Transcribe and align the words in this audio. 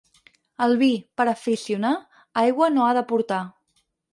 El 0.65 0.71
vi, 0.79 0.87
per 1.21 1.27
aficionar, 1.35 1.93
aigua 2.45 2.73
no 2.79 2.87
ha 2.87 2.99
de 3.01 3.05
portar. 3.13 3.43